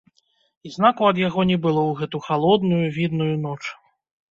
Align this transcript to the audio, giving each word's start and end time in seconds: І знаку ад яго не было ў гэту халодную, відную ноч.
І 0.67 0.71
знаку 0.75 1.01
ад 1.09 1.19
яго 1.27 1.41
не 1.51 1.57
было 1.67 1.81
ў 1.91 2.01
гэту 2.01 2.23
халодную, 2.29 2.83
відную 2.99 3.31
ноч. 3.47 3.61